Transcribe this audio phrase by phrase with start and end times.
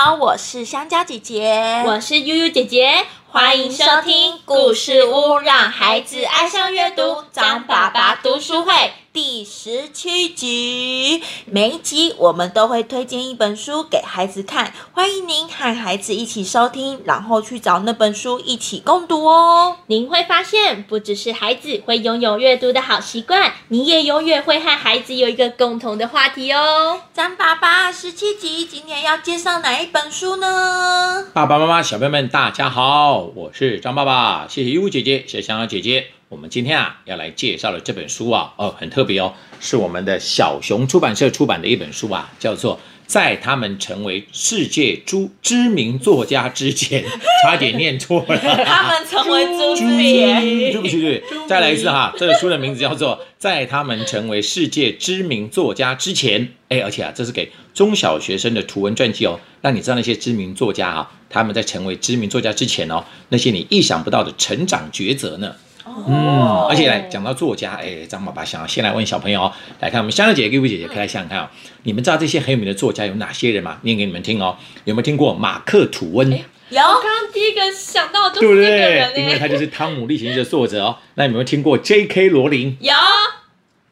[0.00, 7.24] 好，我是香蕉姐姐，我是悠悠姐姐，欢迎收听故事屋，让孩子爱上阅读。
[7.32, 19.78] 张爸爸读书会第十七集，每一集我们都会推荐一本书给孩子看，欢迎您和孩子一起收听，然后去找那本书一起共读哦。
[19.88, 27.00] 您会发现，不只是孩子会拥有阅读的好习惯，你也永远会和孩子有一个共同的话题哦。
[27.12, 31.26] 张爸爸，十七集今天要介绍哪一本书呢？
[31.34, 36.06] 爸爸妈妈、小朋友们，大家好，我是张爸爸，谢谢优姐姐，谢谢香香姐姐。
[36.28, 47.02] 我们今天啊要来介绍的这本书啊，哦，很特别哦，是我们的小熊出版社出版的一本书啊，叫做《在他们成为世界知知名作家之前》，
[47.42, 48.36] 差点念错了。
[48.62, 52.12] 他们成为朱名对前，不起，对不起，再来一次哈。
[52.18, 56.46] 这个书的名字叫做《在他们成为世界知名作家之前》。
[56.68, 65.56] 哎，而且啊，这是给中小学生的图文传记哦，让你知道那些知名作家啊、他们在成为知名作家之前哦，那些你意想不到的成长抉择呢。
[66.06, 71.48] 嗯，而且来讲到作家，哎，张爸爸想要先来问小朋友哦，来看我们香香姐姐、各位姐姐，可以来想想看哦，
[71.82, 73.78] 你们知道这些很有名的作家有哪些人吗？
[73.82, 74.56] 念给你们听哦。
[74.84, 76.30] 有没有听过马克·吐温？
[76.30, 79.12] 有我刚刚第一个想到的就对不是这个对人？
[79.14, 80.98] 哎，因为他就是《汤姆历险记》的作者哦。
[81.14, 82.28] 那你有没有听过 J.K.
[82.28, 82.92] 罗琳有，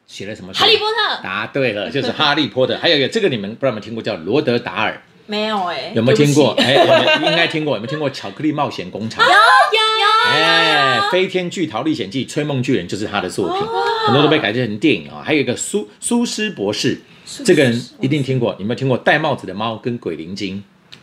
[0.05, 0.59] 写了什么书？
[0.59, 2.75] 哈利波特，答对了，就是《哈利波特》。
[2.81, 6.53] 还有一个，这个你们不知道有没有听过，叫罗德达尔，没有哎、有没有听过？
[6.61, 7.75] 哎，有没有应该听过。
[7.75, 9.25] 有没有听过《巧克力冒险工厂》？
[9.27, 9.33] 有？
[9.33, 9.86] 有
[10.27, 13.65] 哎，《飞天巨桃历险记》《吹梦巨人》就是他的作品，
[14.05, 16.99] 很多都被改编成电影啊、还有一个苏苏斯博士，
[17.43, 18.55] 这个人一定听过。
[18.59, 20.57] 有没有听过《戴帽子的猫》跟《鬼灵精》？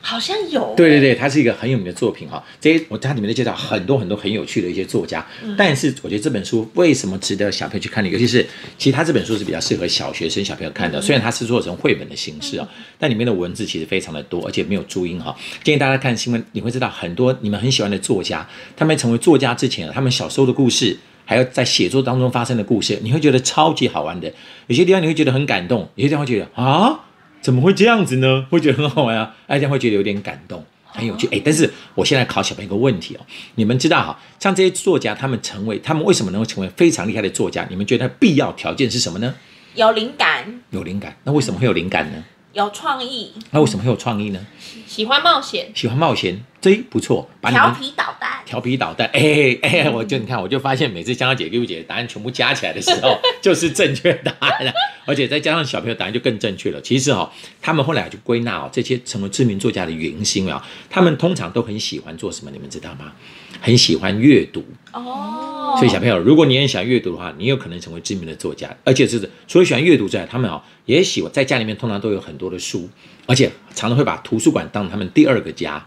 [0.07, 2.45] 好像有、对对对，它是一个很有名的作品哈。
[2.61, 8.11] 这些我它里面都介绍很多很多很有趣的一些作家，但是我觉得这本书为什么值得小朋友去看呢？
[8.11, 15.35] 尤其是其实它这本书是比较适合小学生小朋友看的，虽然它是做成绘本的形式啊，但里面的文字其实非常的多，而且没有注音哈。
[15.63, 20.99] 建议大家看新闻，你会知道很多你们很喜欢的作家，他们成为作家之前，他们小时候的故事。
[21.27, 24.31] 还有在写作当中发生的故事，你会觉得超级好玩的。
[24.67, 27.01] 有些地方你会觉得很感动，有些地方会觉得啊，
[27.45, 28.47] 怎么会这样子呢？
[28.49, 31.29] 会觉得很好玩啊， 大家会觉得有点感动，很有趣。
[31.31, 33.21] 哎，但是我现在考小朋友一个问题哦，
[33.57, 37.67] 你们知道哈，像这些作家，他们成为他们为什么能够成为非常厉害的作家？
[37.69, 39.35] 你们觉得必要条件是什么呢？
[39.75, 41.15] 有灵感，有灵感。
[41.25, 42.25] 那为什么会有灵感呢？
[42.55, 44.41] 有创意，那为什么会有创意呢？
[44.87, 54.73] 喜欢冒险，喜欢冒险，这不错，把你调皮捣蛋，调皮捣蛋，哎哎，我就你看，我就发现每次香香姐、六姐答案全部加起来的时候， 就是正确答案了，
[55.05, 56.81] 而且再加上小朋友答案就更正确了。
[56.81, 57.31] 其实哈、哦，
[57.61, 62.51] 他们后来就归纳哦，这些成为知名作家的原因啊，他们通常都很喜欢做什么？
[62.51, 63.13] 你们知道吗？
[63.61, 64.65] 很喜欢阅读。
[64.95, 68.75] 哦，所以小朋友，如果你很喜欢阅读的话，你有可能成为知名的作家。
[68.85, 72.89] 而且是除了喜欢阅读之外，他们哦也喜欢在家里面通常都有很多的书，
[73.27, 75.85] 而且常常会把图书馆当他们第二个家，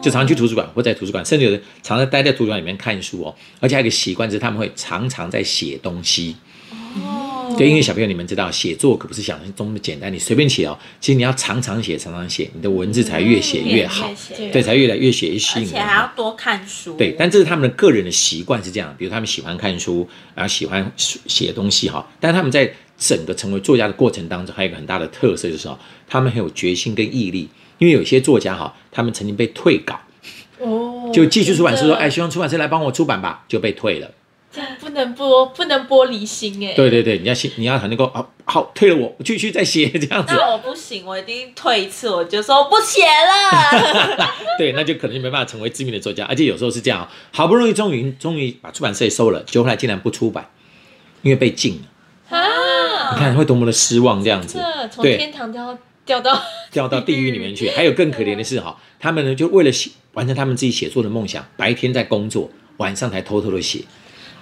[0.00, 3.34] 就常常去图书馆或在图书馆，甚至有的常常待在图书馆里面看书哦。
[3.60, 6.36] 而且还有一个习惯是他们会常常在写东西。
[6.70, 15.86] 哦，对，因为小朋友你们知道，写作可不是想象中的简单，你随便写哦，其实你要常常写，常常写，你的文字才越写越好，对对，才越来越写越吸而且引人。
[15.86, 27.48] 还要多看书，对，但这是他们的个人的习惯是这样，比如他们喜欢看书，然后喜欢写东西哈，但他们在整个成为作家的过程当中，还有一个很大的特色就是哦，他们很有决心跟毅力。
[27.78, 29.98] 因为有些作家哈，他们曾经被退稿，
[30.58, 34.10] 哦，就继续出版社说，哎，希望出版社来帮我出版吧，就被退了。
[34.50, 36.72] 这样不能剥，不能玻璃心哎。
[36.72, 40.34] 对对对，你要信，你要很能够啊，好，退了我，我继续再写这样子。
[40.34, 44.26] 那我不行，我一定退一次，我就说不写了。
[44.56, 50.48] 对，那就可能就没办法成为知名的作家，而且有时候是这样啊，好不容易终于终于把出版社收了，结果后来竟然不出版，
[51.20, 52.36] 因为被禁了。
[52.38, 54.58] 啊，你看会多么的失望这样子。
[54.90, 55.76] 从天堂掉
[56.08, 56.42] 掉到
[56.72, 57.68] 掉到地狱里面去。
[57.70, 63.84] 还有更可怜的是哈，他们呢就为了写完成他们自己写作的梦想，白天在工作，晚上才偷偷的写。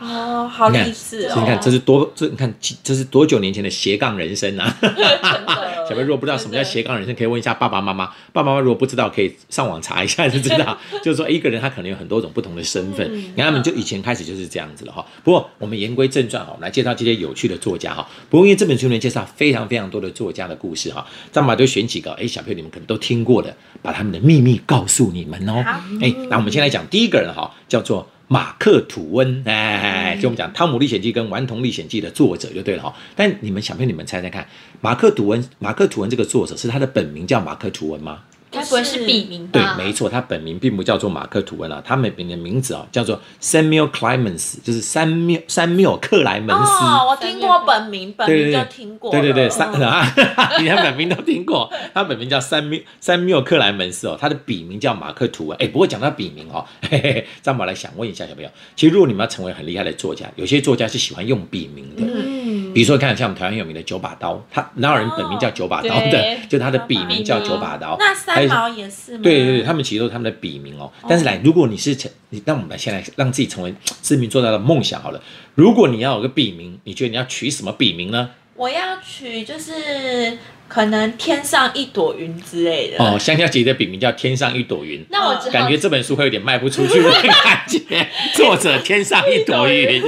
[0.00, 2.52] 哦，好你看励志这你看哦，这是多这你看
[2.82, 4.76] 这是多久年前的斜杠人生啊！
[5.88, 8.06] 小朋友如果不知道什么叫斜杠人生，可以问一下爸爸妈妈。
[8.32, 10.76] 爸爸妈妈如果不知道，可以上网查一下就知道。
[11.00, 15.06] 就是说一个人他可能有很多种不同的身份，你看他们就以前开始就是这样子了哈。
[15.22, 18.06] 不过我们言归正传哈，我们来介绍这些有趣的作家哈。
[18.28, 25.62] 不过因为这本书里面介绍非常非常多的作家的故事哈，张马就选几个哎小朋友你们可能都听过的，把他们的秘密告诉你们哦。
[25.64, 28.08] 好哎，那我们先来讲第一个人哈，叫做。
[28.28, 32.94] 马克·吐温，哎，就我们讲《汤姆历险记》跟《顽童历险记》的作者就对了哈。
[33.14, 34.46] 但你们想不想，你们猜猜看，
[34.80, 38.22] 马克·吐温，马克·吐温这个作者是他的本名叫马克·吐温吗？
[38.56, 46.84] 该不会是笔名对吧？，没错，他本名并不叫做马克·吐温啊，他本名的名字啊叫做 Samuel Clemens，就是三缪三缪克莱门斯。
[46.84, 49.20] 哦，我听过本名，本名对对对就听过了。
[49.20, 50.12] 对对对，三嗯啊，
[50.58, 51.70] 你连本名都听过。
[51.94, 55.58] 他本名叫三缪三缪克莱门斯哦，他的笔名叫马克·吐温。
[55.58, 62.02] 哎，不过讲到笔名哦，嘿 嘿嘿，张宝来想问一下小朋友，其实如果你们要成为很厉害的作家，有些作家是喜欢用笔名的。
[62.02, 62.45] 嗯，
[62.76, 66.10] 比如说，看像我们台湾有名的九把刀，他哪有人本名叫九把刀的？
[66.10, 67.96] 对就他的笔名叫九把刀。
[67.98, 69.20] 那三毛也是吗？
[69.22, 70.92] 对对对，他们其实都是他们的笔名哦。
[71.08, 75.22] 但是来，如果你是成，你让我们来先来让自己成为知名作家的梦想好了。
[75.54, 78.28] 如果你要有个笔名，你觉得你要取什么笔名呢？
[78.56, 80.36] 我要取就是
[80.68, 83.02] 可能天上一朵云之类的。
[83.02, 85.02] 哦，香蕉姐的笔名叫天上一朵云。
[85.08, 88.06] 那我感觉这本书会有点卖不出去的感觉。
[88.36, 90.02] 作者天上一朵云。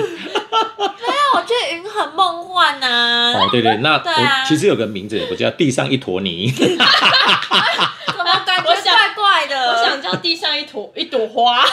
[1.33, 6.51] 那我觉得云很梦幻呐、哦，对对， 那对啊我其实有个名字，我叫地上一坨泥。
[6.51, 6.79] 怎么
[8.47, 9.57] 感觉怪怪的？
[9.73, 11.65] 我想叫地上一坨 一朵花，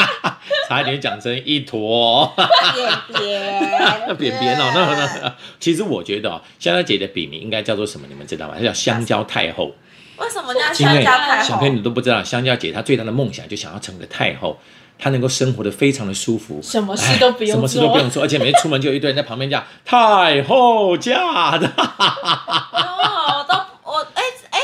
[0.68, 2.32] 差一点讲成一坨。
[2.74, 2.88] 扁
[3.20, 8.06] 扁扁扁哦，那那那，其实我觉得哦，香蕉姐的笔名应该叫做什么？
[8.08, 8.54] 你们知道吗？
[8.58, 9.72] 她叫香蕉太后。
[10.16, 11.66] 为什么叫因为香蕉太后小朋？
[11.68, 14.58] 友你都不知道，香蕉姐她最大的梦想就想要成为太后，
[14.98, 21.66] 她能够生活的非常的舒服，什么事都不用哎什么事都不用做，而且每次出门就有一堆人在旁边叫太后驾的。
[21.76, 23.54] 哦，我都
[23.90, 24.58] 我哎哎，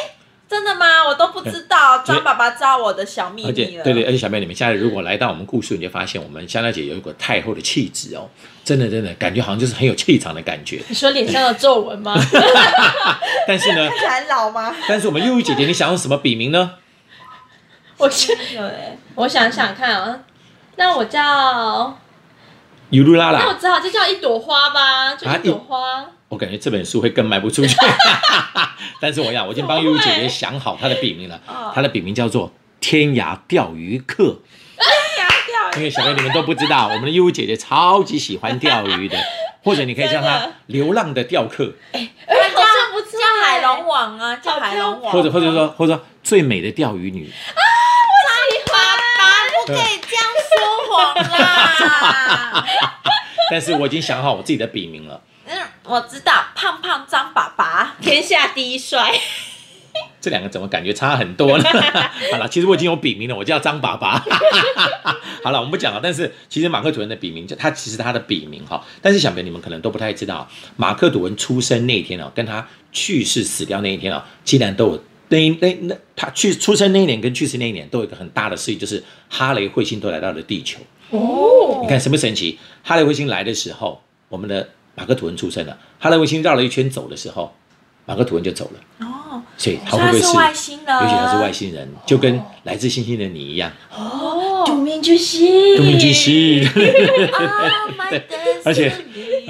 [0.49, 1.05] 真的吗？
[1.09, 3.85] 我都不知道，张爸爸知道我的小秘而且密了。
[3.85, 8.29] 对对，而且小妹你们现在如果来到我们故事，你就发现我们香奈姐有一股太后的气质哦，
[8.65, 10.81] 真的真的感觉好像就是很有气场的感觉。
[10.88, 12.15] 你说脸上的皱纹吗？
[13.47, 14.75] 但是呢， 看起来老吗？
[14.88, 16.73] 但是我们悠悠姐姐，你想用什么笔名呢？
[18.00, 20.19] 我去，有哎，我想想看啊，
[20.76, 21.99] 那我叫，
[22.88, 26.06] 尤露拉拉，那我只好就叫一朵花吧，就啊一朵花。
[26.29, 27.76] 我感觉这本书会更卖不出去。
[29.00, 34.38] 但是我要，我已经帮悠悠姐姐想好她的笔名了哦，她的笔名叫做天涯钓鱼客。
[35.46, 39.19] 掉因为小朋友你们都不知道，我们的悠悠姐姐超级喜欢钓鱼的，
[39.62, 47.31] 或者你可以叫她流浪的钓客，哎，好像不错叫海龙王啊，叫海龙王，或者或者说或者说最美的钓鱼女。
[49.75, 52.67] 可以这样说谎啦。
[53.50, 55.20] 但是我已经想好我自己的笔名了。
[55.46, 57.96] 嗯，我知道，胖胖张爸爸。
[58.00, 59.12] 天下第一帅，
[60.20, 61.64] 这两个怎么感觉差很多呢？
[62.31, 64.25] 好了，其实我已经有笔名了，我叫张爸爸。
[65.43, 66.00] 好了，我们不讲了。
[66.00, 80.79] 但是其实马克吐温的笔名，就他其实他的笔名哈，但是想必你们可能都不太知道，马克吐温出生那一天哦，跟他去世死掉那一天哦，竟然都有那那那他去出生那一年跟去世那一年都有一个很大的事情，就是哈雷彗星都来到了地球。
[81.09, 82.59] 哦你看神不神奇？
[82.82, 85.79] 哈雷彗星来的时候，我们的马克吐温出生了。
[85.99, 87.53] 哈雷彗星绕了一圈走的时候，
[88.05, 89.06] 马克吐温就走了。
[89.06, 96.69] 哦，所以他会不会是外星人尤其他是外星人，就跟来自星星的你一样，哦杜明巨星，东明巨星。
[97.32, 97.71] Oh
[98.65, 98.93] 而且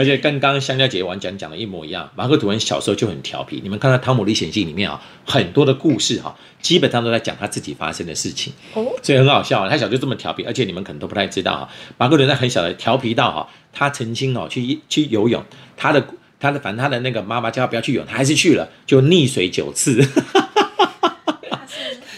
[0.01, 3.61] 而且跟刚刚香蕉姐完讲讲的一模一样，马克吐温小时候就很调皮。
[3.63, 9.69] 你们看到《汤姆历险记》里面啊，很多的故事哈、基本上都在讲他自己发生的事情，哦，所以很好笑、啊。
[9.69, 11.69] 他小就这么调皮，而且你们可能都不太知道哈、
[11.99, 15.45] 马克吐温在很小的调皮到哈、他曾经哦去去游泳，
[15.77, 16.03] 他的
[16.39, 20.03] 他的反正他的那个妈妈叫他不要去游泳，他还是去了，就溺水九次。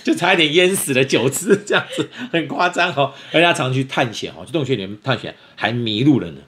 [0.05, 3.13] 就差一点淹死了九次，这样子很夸张哦。
[3.33, 6.39] 而且他常去探险哦，去洞穴里面探险，还迷路了呢。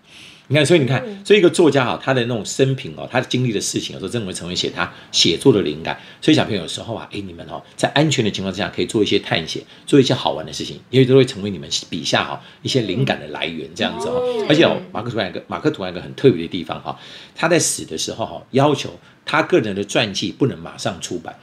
[0.49, 5.99] 你看，所以你看，所以一个作家哈，他的那种生平哦，他经历的事情，有时候真的会成为写他写作的灵感。
[6.21, 14.21] 所以小朋友有时候啊，哎，你们哦，在安全的情况之下，可以做一些探险，做一些好玩的事情，因为都会成为你们笔下哈一些灵感的来源，这样子哦。
[14.49, 16.99] 而且哦，马克吐温有一个马克吐温有一个很特别的地方哈，
[17.35, 18.90] 他在死的时候哈，要求
[19.25, 21.35] 他个人的传记不能马上出版。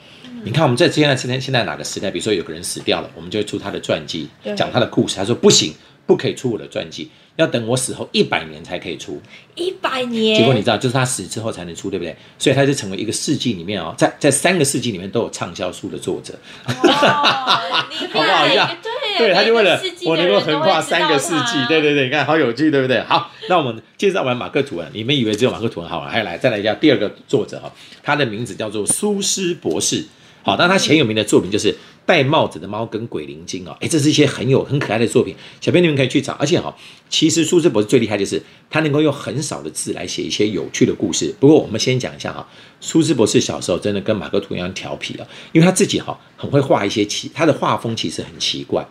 [0.44, 5.16] 你看我们在现在现在现在哪个时代，比如说有个人死掉了，我们就会出他的传记，讲他的故事。
[5.16, 5.74] 他说不行，
[6.12, 9.22] 不可以出我的传记，要等我死后一百年才可以出。
[9.56, 12.14] 一百年，结果你知道，就是他死之后才能出，对不对？
[12.38, 16.34] 所以他就成为一个世纪里面哦，在在三个世纪里面都有畅销书的作者。
[16.66, 18.70] 哦， 好不好害一样
[19.18, 23.02] 对对，他就为了我能够横跨三个世纪他，对对对，你看好有趣，对不对？
[23.04, 27.72] 好，那我们介绍完马克吐温，你们以为只有马克吐温好玩，还有来再来一下第二个作者哈，
[28.04, 30.06] 他的名字叫做苏斯博士。
[30.44, 31.72] 好，那他前有名的作品就是
[32.12, 36.34] 《戴帽子的猫》跟《鬼灵精》哦，哎，这是一些很有很可爱的作品，小朋友你们可以去找。
[36.34, 36.76] 而且哈、
[37.10, 41.34] 其实苏斯博士最厉害就是他能够用很少的字来写一些有趣的故事。
[41.40, 42.46] 不过我们先讲一下哈、
[42.82, 48.86] 苏斯博士小时候真的跟马克吐温一样调皮啊，因为他自己哈、很会画一些奇，他的画风其实很奇怪，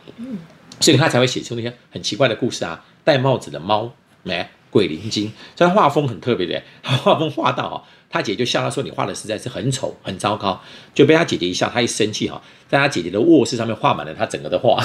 [0.81, 2.83] 所以他才会写出那些很奇怪的故事啊。
[3.05, 10.61] 戴帽子的猫，没鬼灵精，这画风很特别的，他 画风画到哦，他姐就笑他说你画的实在是很丑很糟糕，
[10.95, 14.77] 就被他姐姐一笑，他一生气哈，在他姐姐的卧室上面画满了他整个的画，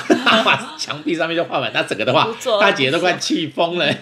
[0.44, 3.96] 画 墙壁上面就画满他整个的画不错，他姐姐都快气疯了。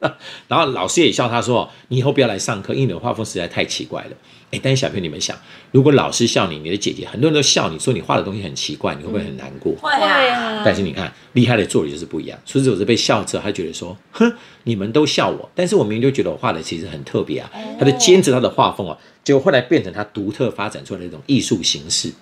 [0.48, 4.10] 然后老师也笑他说：“你以后不要来上课，因为你的画风实在太奇怪了。”
[4.52, 5.36] 哎，但是小朋友你们想，
[5.72, 9.74] 如果老师笑你，你的姐姐很多人都笑你说你画的东西很奇怪，你会不会很难过？
[9.80, 12.38] 会啊，啊，但是你看，厉害的作者就是不一样。
[12.44, 17.50] 苏轼我是被笑之后，他觉得说，哼，你们都笑我，但是我明明就觉得我画的其实很特别啊。
[17.80, 22.12] 他就坚持他的画风啊，结果后来变成他独特发展出来的一种艺术形式。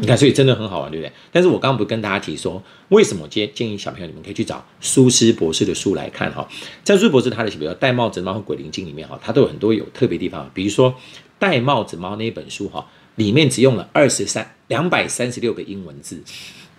[0.00, 1.12] 你看，所以真的很好玩，对不对？
[1.32, 6.48] 但是我刚刚不是跟大家提说，为什么我建建议小朋友你们可以去找苏斯博士的书来看哈？
[6.84, 10.92] 在苏斯博士他的比如说《戴帽子猫》和《鬼灵精》里面哈，他都有很多有特别地方，比如说
[11.38, 12.86] 《戴帽子猫》那一本书哈，
[13.16, 16.22] 里面只用了二十三两百三十六个英文字。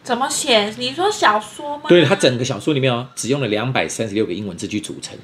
[0.01, 0.73] 怎么写？
[0.77, 1.83] 你说小说吗？
[1.89, 5.17] 对，它整个小说里面哦，只用了两百三十六个英文字去组成。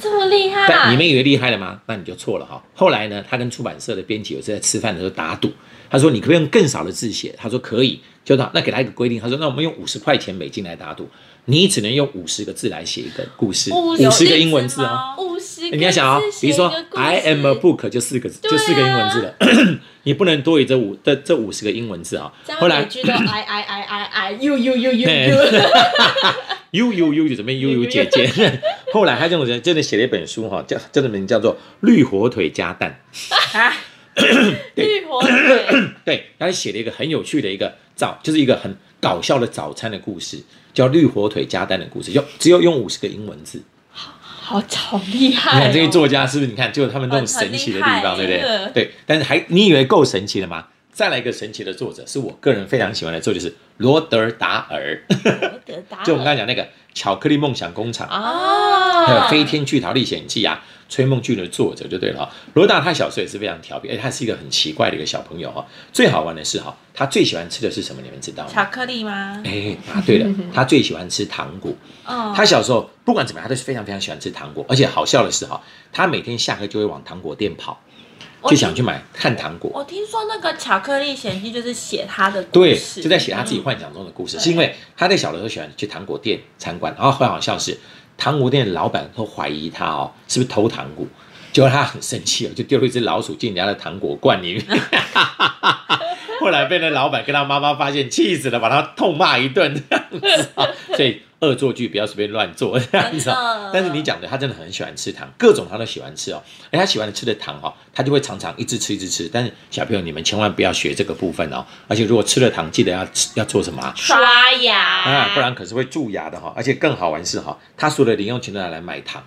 [0.00, 1.80] 这么厉害，但你们以为厉害了吗？
[1.86, 2.62] 那你就错了哈。
[2.74, 5.50] 后来呢，他跟出版社的编辑有次在吃饭的时候打赌，
[5.90, 11.06] 他说：“你可不可以用更少的字写？”他说：“可以。”就到那给他一个规定，他说：“那我们用五十块钱美金来打赌，
[11.44, 19.34] 你只能用五十个字来写一个故事，五五十个英文字哦。”五十你要想啊、字比如说 I am a book 就四个字，就四个英文字了，
[20.04, 22.32] 你不能多于这五这这五十个英文字啊。
[22.58, 25.36] 后来每句都 I I I I I you you you you you，
[26.74, 28.28] 悠悠悠就准备悠悠姐姐。
[28.92, 33.00] 后来他这种人真的写了一本书哈，叫真的名叫做《绿火腿加蛋
[33.54, 33.72] 啊，
[34.74, 35.30] 绿火腿，》。
[36.04, 43.62] 对，他写了一个很有趣的一个早，就是一个很搞笑的早餐的故事，叫《绿火腿加蛋》的故事，就只有用五十个英文字。
[43.90, 45.62] 好好厉害哦！
[45.62, 46.50] 看这些作家是不是？
[46.50, 48.72] 你看，就有他们这种神奇的地方，对不对？
[48.74, 50.66] 对，但是还你以为够神奇了吗？
[50.94, 54.98] 再来一个神奇的作者，是我个人非常喜欢的作者，就是罗德达尔。
[55.66, 56.62] 得答 就我们刚才讲那个
[56.94, 62.30] 《巧克力梦想工厂》啊，还有《飞天巨桃历险记》啊，吹梦俊的作者就对了哈。
[62.54, 65.66] 罗大他小时候也是非常调皮，哎，他是一个很奇怪的一个小朋友哈。
[65.92, 68.00] 最好玩的是哈，他最喜欢吃的是什么？
[68.00, 68.50] 你们知道吗？
[68.52, 69.42] 巧克力吗？
[69.44, 71.72] 哎，答对了， 他最喜欢吃糖果。
[72.06, 75.60] 嗯，他小时候不管怎么样，他都是非常非常喜欢吃糖果，而且好笑的是哈，
[75.92, 77.93] 他每天下课就会往糖果店跑，我
[78.50, 79.70] 就想去买看糖果。
[79.74, 87.78] 我听说那个《巧克力险记》就是写他的故对，事，就在写他自己幻想中的故事，是因为他在小的时候喜欢去糖果店参观，然后很好笑是，
[88.16, 91.06] 糖果店的老板都怀疑他哦是不是偷糖果，
[91.52, 94.64] 结果他很生气哦，就丢了一只老鼠进人家的糖果罐里面。
[96.44, 100.68] 后来被那老板跟他妈妈发现，气死了，把他痛骂一顿这样子啊。
[100.94, 103.70] 所以恶作剧不要随便乱做这样子啊。
[103.72, 106.42] 但是你讲的，他真的很喜欢吃糖，各种他都喜欢吃哦。
[106.70, 109.26] 而他喜欢吃的糖哈、哦，他就会常常一直吃一直吃。
[109.32, 111.64] 但是小朋友，你们千万不要学这个部分哦。
[111.88, 113.94] 而且如果吃了糖，记得要吃要做什么啊？
[113.96, 119.22] 刷牙啊，不然可是会蛀牙的哈、而且更好玩是哈，他所有的零用钱都拿来买糖。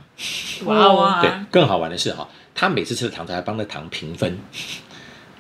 [0.66, 4.38] 哇哇对，更好玩的是哈，他每次吃的糖都还帮那糖评分。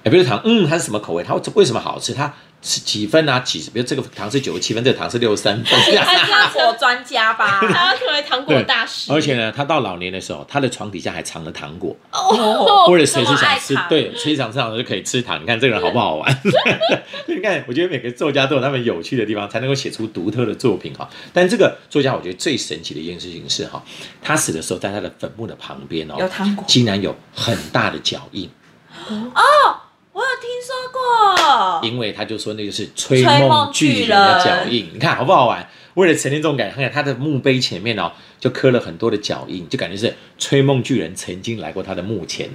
[0.07, 1.21] 哎，比如糖，嗯，它是什么口味？
[1.21, 2.13] 它为什么好吃？
[2.13, 3.41] 它是几分啊？
[3.41, 3.59] 几？
[3.73, 5.79] 比如这个糖是九十七分，这个糖是六十三分。
[5.97, 7.59] 他是糖果专家吧？
[7.67, 15.41] 他要成为糖果大师，而且呢，他到老年的时候，他的床底下还藏了糖果，哦或者谁是想吃对，随时想吃糖就可以吃糖。
[15.41, 16.41] 你看这个人好不好玩？
[17.27, 21.09] 你看，我觉得每个作家都有他们有趣的地方，才能够写出独特的作品哈。
[21.33, 23.83] 但这个作家，我觉得最神奇的一件事情是哈，
[24.21, 28.49] 他死的时候，在他的坟墓的旁边哦，有糖果竟然有很大的脚印，
[29.09, 29.86] 我有听说过，
[31.83, 35.67] 因为他就说那个是吹梦巨人的脚印，你看好不好玩？
[35.95, 42.47] 为了呈现这种感觉，看他的墓碑前面哦，就刻了很多的脚印，就感觉是吹梦巨人曾经来过他的墓前。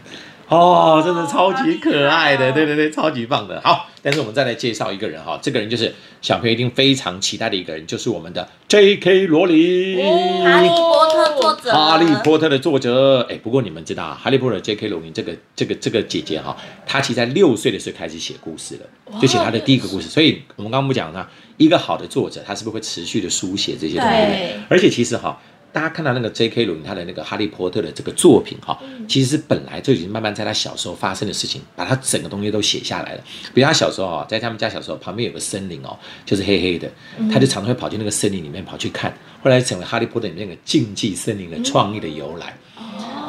[0.53, 3.61] 哦，真的超级可爱的，对对对，超级棒的。
[3.65, 9.27] 好，但是我们再来介绍一个人哈，这个人就是小朋友一定非常期待的一个人，就是我们的 J.K.
[9.29, 9.97] 罗琳。
[10.45, 14.89] 哈利波特作者，哈利波特的作者，哎，不过你们知道啊，哈利波特 J.K.
[14.89, 16.55] 罗琳这个这个这个姐姐哈，
[16.87, 20.09] 她其实在六岁的时候开始写故事了，就写她的第一个故事。
[20.09, 24.55] 所以我们刚刚不讲呢，一个好的作者，他是不是会持续的书写这些东西？
[24.69, 25.41] 而且其实哈。
[25.73, 26.67] 大家看到那个 J.K.
[26.67, 33.25] 罗琳他的那个《哈利波特》的这个作品哈，其实是本来就已经慢慢在他小时候发生的事情，把他整个东西都写下来了。
[33.55, 36.91] 比如他小时候啊，在他们家小时候旁边有个森林哦，就是黑黑的，
[37.33, 42.55] 他就常常会跑进那个森林里面跑去看，后来成为《哈利波特》里面那个竞技森林的创意的由来。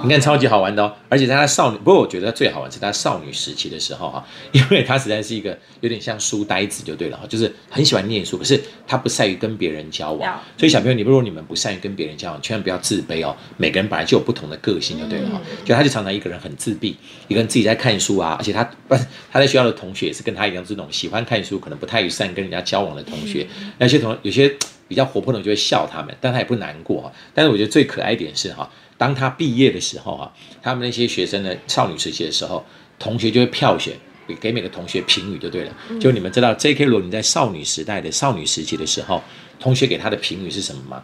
[0.04, 24.54] 你看超级好玩的哦，而且在他少女，不过我觉得最好玩是他少女时期的时候哈，因为他实在是一个有点像书呆子就对了哈，就是很喜欢念书，可是他不善于跟别人交往，所以小朋友，你如果你们不善于跟别人交往，千万不要自卑哦，每个人本来就有不同的个性就对了哈，就他就常常一个人很自闭，一个人自己在看书啊，而且他不是她在学校的同学也是跟他一样，这种喜欢看书，可能不太善于跟人家交往的同学，那些同有些。
[24.86, 27.12] 比较活泼的就会笑他们，但他也不难过哈。
[27.34, 28.70] 但是我觉得最可爱一点是哈，
[29.04, 30.32] 当他毕业的时候啊，
[30.62, 32.66] 他们那些学生呢，少女时期的时候，
[32.98, 33.94] 同学就会票选。
[34.26, 36.86] 给给每个同学评语就对了，就你们知道 J.K.
[36.86, 39.22] 罗琳在少女时代的少女时期的时候，
[39.60, 41.04] 同学给她的评语是什么吗？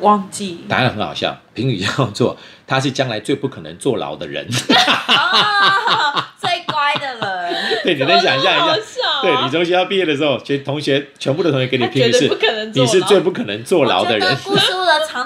[0.00, 0.60] 忘记。
[0.68, 4.46] 答案很好笑，评语叫做他是将来最不可能坐牢的人。
[4.46, 7.80] 哦， 最乖的人。
[7.84, 8.76] 对，你能想象一下
[9.22, 14.36] 对你从学校毕业的时候，全同学全部的同学给你评语是不可能坐你是最不可能坐牢的人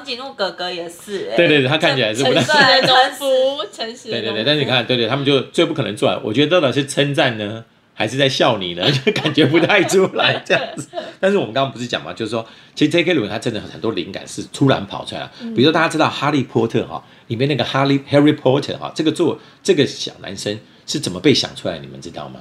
[0.04, 6.20] 长颈鹿哥哥也是、哎对对对，他看起来是不诚太实的 农夫，诚实对对对，但是你看，对对，他们就最不可能做。
[6.23, 8.84] 我觉得到底是称赞呢，还是在笑你呢？
[8.92, 10.88] 就感觉不太出来这样子。
[11.18, 13.14] 但是我们刚刚不是讲嘛，就是说，其实 J.K.
[13.14, 15.32] 罗琳他真的很多灵感是突然跑出来了。
[15.40, 21.78] 比如说大家知道《哈利波特》哈，里面那个哈利 Harry Potter 哈，这个做这个小男生是怎么被想出来？
[21.78, 22.40] 你们知道吗？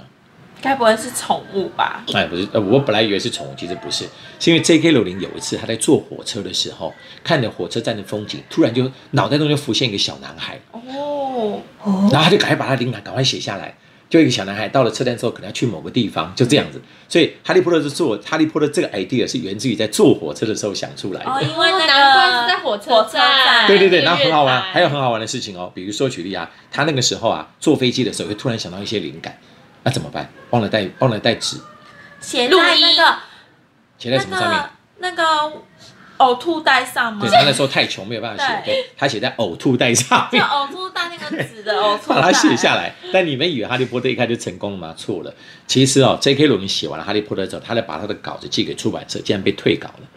[0.64, 2.06] 该不会是宠物吧？
[2.14, 4.06] 哎，不是，呃，我本来以为是宠物，其实不是，
[4.40, 4.92] 是因为 J.K.
[4.92, 10.58] 罗琳有一次他在坐火车的时候，看着火车站的风景，突然就脑袋中就浮现一个小男孩。
[10.72, 11.60] 哦，
[12.10, 13.76] 然后他就赶快把他灵感赶快写下来。
[14.10, 16.80] 就一个小男孩到了车站之后，可能要去某个地方，就这样子。
[17.10, 21.32] 所以哈利波特是做哈利波特这个 idea 是源自于在坐火车的时候想出来的。
[21.32, 29.36] 哦，因为那个难怪是在火车站对对对，然后很好玩，台还有很好玩的事情哦，比如说举例啊，他那个时候啊坐飞机的时候会突然想到一些灵感，
[29.84, 30.30] 那怎么办？
[30.52, 31.58] 忘了带忘了带纸，
[32.22, 33.18] 写录音在那个
[33.98, 34.64] 写在什么上面？
[35.00, 35.64] 那个那个
[36.20, 37.30] 呕吐袋上吗对，？
[37.30, 40.46] 他那时候太穷没有办法写，他写在呕吐袋上就面。
[40.46, 42.94] 呕吐袋那个纸的呕吐袋， 把它写下来。
[43.12, 44.94] 但你们以为哈利波特一开始就成功了吗？
[44.98, 45.34] 错了。
[45.68, 46.46] 其实哦，J.K.
[46.46, 50.08] 罗琳写完了哈利波特之后，他再把他的稿子寄给出版社，竟然被退稿了。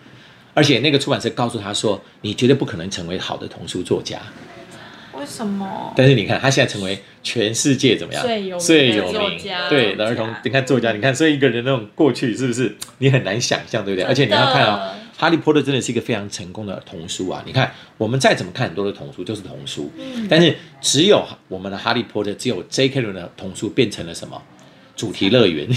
[0.55, 4.19] 而且那个出版社告诉他说：“你绝对不可能成为好的童书作家。
[5.27, 8.47] 为什么？”但是你看，他现在成为全世界怎么样最
[8.91, 10.33] 有名对的儿童。
[10.45, 14.07] 你看作家，你看所以一个人那种过去是不是你很难想象，对不对？
[14.07, 17.43] 而且你要看哦，《哈利波特》真的是一个非常成功的童书啊！
[17.45, 19.91] 你看，我们再怎么看很多的童书，就是童书，
[20.31, 23.01] 但是只有我们的《哈利波特》，只有 J.K.
[23.01, 24.41] 罗琳的童书变成了什么？
[24.95, 25.69] 主题乐园。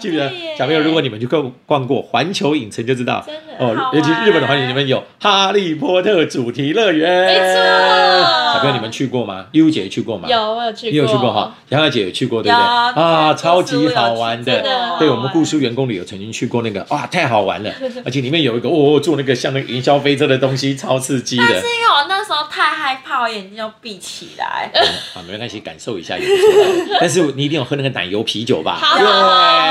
[0.00, 0.80] 记不记得小朋友？
[0.80, 3.24] 如果你们去逛逛过环球影城，就知道
[3.68, 7.26] 哦尤其日本的环球影城里面有《哈利波特》主题乐园。
[7.26, 9.46] 没错小朋友你们去过吗？
[9.52, 10.28] 悠姐去过吗？
[10.28, 11.54] 有我有去过，你有去过哈？
[11.70, 12.64] 杨小姐有去过，对不对？
[13.02, 14.60] 啊，超级好玩的
[14.98, 17.70] 对，我们故事员工旅游曾经去过那个，哇，太好玩了！
[18.04, 21.44] 而且里面有一个哦，坐那个像那个云霄飞车的东西，超刺激的。
[21.48, 24.70] 但是因为我那时候太害怕，我眼睛就闭起来。
[25.14, 26.96] 啊，没关系，感受一下也不错。
[27.00, 28.78] 但是你一定有喝那个奶油啤酒吧？
[28.80, 29.06] 好对，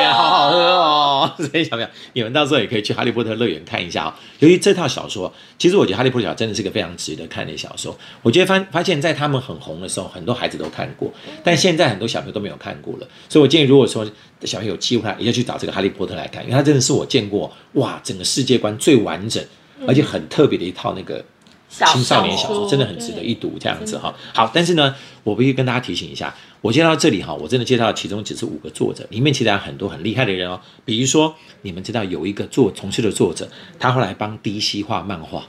[0.08, 1.32] 好好好喝哦。
[1.38, 4.14] 所以小朋友，你们到时候也可以去哈利波特乐园看看一下哦。
[4.40, 7.98] 由于这套小说，其实我觉得哈利波特真的是个非常值得看的小说。
[8.22, 11.12] 我觉得发发现，在他们很红的时候，很多孩子都看过，
[11.44, 13.08] 但现在很多小朋友都没有看过了。
[13.28, 14.06] 所以我建议，如果说
[14.44, 19.44] 小朋友有机会，也要去找这个哈利波特来看，因为它真的是我见过哇，整个世界观最完整，
[19.88, 21.26] 而且很特别的一套那个。
[21.72, 24.14] 小青少年小说说真的很值得一读，这样子哈。
[24.34, 30.60] 好，但是呢，我必须跟大家提醒一下，我介绍到这里哈，我真的介绍其中只是五个作者，里面其实还有很多很厉害的人哦。
[30.84, 33.48] 比如说，你们知道有一个做从事的作者，
[33.80, 35.46] 他后来帮 DC 画漫画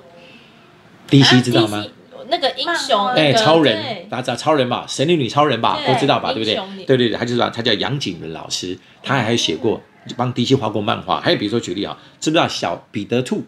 [1.10, 1.84] ，DC 知道吗？
[2.28, 4.86] 那个英雄，哎、超人，大家知道超人吧？
[4.88, 6.32] 神女女超人吧，都知道吧？
[6.32, 6.54] 对不对？
[6.86, 9.82] 对对对，他就是他叫杨景伦老师，他还写过
[10.16, 13.42] 帮 DC 画过漫画，还有比如说举例啊，知不知道小彼得兔？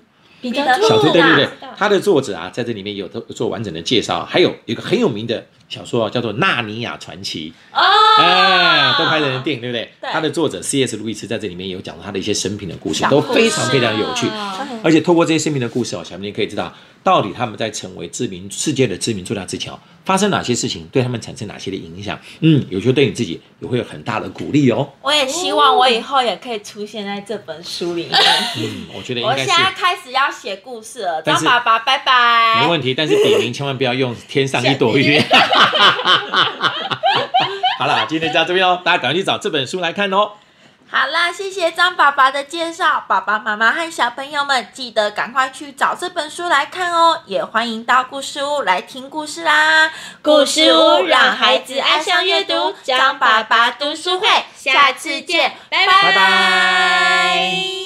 [0.44, 5.42] 彼得兔小兔，对对对他的作者啊，在这里面有做做完整的介绍，还有一个很有名的
[5.74, 7.82] 小说啊，叫做《纳尼亚传奇》，哦，
[8.18, 9.90] 哎，都拍成电影，对不对？
[10.00, 10.96] 对他的作者 C.S.
[10.96, 14.28] 路易斯在这里面有讲到他的一些生平的故事，都非常非常有趣。
[14.28, 16.70] 啊而且透过这些生平的故事哦，小明你可以知道，
[17.02, 22.18] 到底他们在成为知名世界的知名作家之前哦，发生哪些事情，对他们产生哪些的影响。
[22.40, 24.86] 嗯，有时候对你自己也会有很大的鼓励哦。
[25.00, 28.12] 我也希望我以后也可以出现在这本书里面。
[28.58, 32.60] 嗯，我觉得应该是我现在开始要写故事了，但是张爸爸，拜拜。
[32.60, 35.18] 没问题，但是笔名千万不要用天上一朵云。
[37.78, 40.32] 好了，今天就到这边哦，大家赶快去找这本书来看哦。
[40.90, 49.90] 好啦，谢谢张爸爸的介绍，爸爸妈妈和小朋友们记得赶快去找这本书来看哦，也欢迎到故事屋来听故事啦。
[50.22, 57.83] 故事屋让孩子爱上阅读张爸爸读书会下次见拜拜拜拜